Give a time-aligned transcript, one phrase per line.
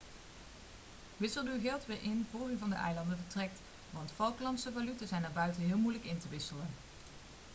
[1.17, 3.59] wissel uw geld weer in vóór u van de eilanden vertrekt
[3.89, 6.67] want falklandse valuta zijn erbuiten heel moeilijk in te wisselen